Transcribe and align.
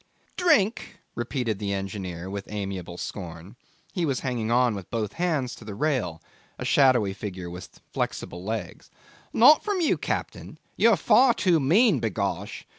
'Drink!' 0.35 0.97
repeated 1.13 1.59
the 1.59 1.73
engineer 1.73 2.27
with 2.27 2.51
amiable 2.51 2.97
scorn: 2.97 3.55
he 3.93 4.03
was 4.03 4.21
hanging 4.21 4.49
on 4.49 4.73
with 4.73 4.89
both 4.89 5.13
hands 5.13 5.53
to 5.53 5.63
the 5.63 5.75
rail, 5.75 6.23
a 6.57 6.65
shadowy 6.65 7.13
figure 7.13 7.51
with 7.51 7.79
flexible 7.93 8.43
legs. 8.43 8.89
'Not 9.31 9.63
from 9.63 9.79
you, 9.79 9.99
captain. 9.99 10.57
You're 10.75 10.95
far 10.97 11.35
too 11.35 11.59
mean, 11.59 11.99
b'gosh. 12.01 12.65